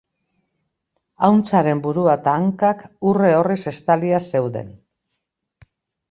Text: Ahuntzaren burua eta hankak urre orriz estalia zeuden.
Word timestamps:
Ahuntzaren 1.25 1.83
burua 1.87 2.15
eta 2.21 2.33
hankak 2.39 2.81
urre 3.11 3.29
orriz 3.41 3.59
estalia 3.73 4.23
zeuden. 4.31 4.73